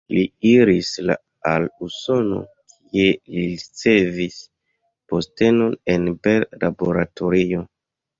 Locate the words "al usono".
1.49-2.39